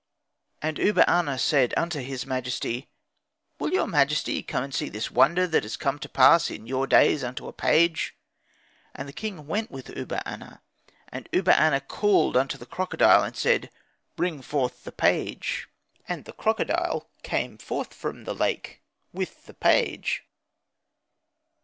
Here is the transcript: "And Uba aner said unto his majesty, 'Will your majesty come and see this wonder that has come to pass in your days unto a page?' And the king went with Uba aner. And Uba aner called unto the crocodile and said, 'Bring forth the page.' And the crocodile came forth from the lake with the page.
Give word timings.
"And 0.63 0.79
Uba 0.79 1.03
aner 1.07 1.37
said 1.37 1.75
unto 1.77 1.99
his 1.99 2.25
majesty, 2.25 2.89
'Will 3.59 3.71
your 3.71 3.85
majesty 3.85 4.41
come 4.41 4.63
and 4.63 4.73
see 4.73 4.89
this 4.89 5.11
wonder 5.11 5.45
that 5.45 5.61
has 5.61 5.77
come 5.77 5.99
to 5.99 6.09
pass 6.09 6.49
in 6.49 6.65
your 6.65 6.87
days 6.87 7.23
unto 7.23 7.47
a 7.47 7.53
page?' 7.53 8.15
And 8.95 9.07
the 9.07 9.13
king 9.13 9.45
went 9.45 9.69
with 9.69 9.95
Uba 9.95 10.23
aner. 10.25 10.61
And 11.09 11.29
Uba 11.31 11.51
aner 11.55 11.81
called 11.81 12.35
unto 12.35 12.57
the 12.57 12.65
crocodile 12.65 13.23
and 13.23 13.35
said, 13.37 13.69
'Bring 14.15 14.41
forth 14.41 14.85
the 14.85 14.91
page.' 14.91 15.69
And 16.07 16.25
the 16.25 16.33
crocodile 16.33 17.07
came 17.21 17.59
forth 17.59 17.93
from 17.93 18.23
the 18.23 18.33
lake 18.33 18.81
with 19.13 19.45
the 19.45 19.53
page. 19.53 20.23